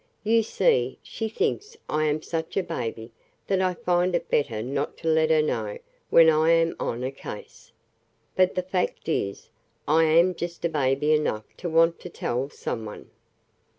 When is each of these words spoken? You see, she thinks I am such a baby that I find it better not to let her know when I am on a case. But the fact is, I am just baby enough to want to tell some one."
You 0.23 0.41
see, 0.41 0.97
she 1.03 1.29
thinks 1.29 1.77
I 1.87 2.05
am 2.05 2.23
such 2.23 2.57
a 2.57 2.63
baby 2.63 3.11
that 3.45 3.61
I 3.61 3.75
find 3.75 4.15
it 4.15 4.31
better 4.31 4.63
not 4.63 4.97
to 4.97 5.07
let 5.07 5.29
her 5.29 5.43
know 5.43 5.77
when 6.09 6.27
I 6.27 6.49
am 6.53 6.75
on 6.79 7.03
a 7.03 7.11
case. 7.11 7.71
But 8.35 8.55
the 8.55 8.63
fact 8.63 9.07
is, 9.07 9.51
I 9.87 10.05
am 10.05 10.33
just 10.33 10.61
baby 10.71 11.13
enough 11.13 11.45
to 11.57 11.69
want 11.69 11.99
to 11.99 12.09
tell 12.09 12.49
some 12.49 12.83
one." 12.83 13.11